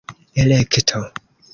elekto 0.41 1.03